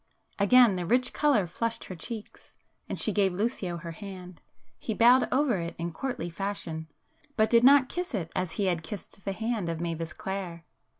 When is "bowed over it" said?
4.95-5.75